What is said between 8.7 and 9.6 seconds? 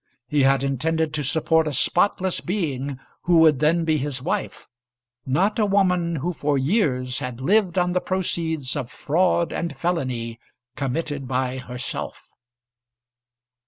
of fraud